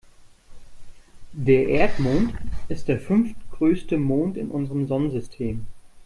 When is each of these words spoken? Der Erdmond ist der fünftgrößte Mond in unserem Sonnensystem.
Der 1.31 1.67
Erdmond 1.67 2.33
ist 2.69 2.87
der 2.87 2.99
fünftgrößte 2.99 3.99
Mond 3.99 4.35
in 4.35 4.49
unserem 4.49 4.87
Sonnensystem. 4.87 5.67